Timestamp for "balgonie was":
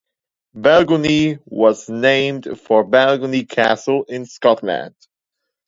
0.55-1.87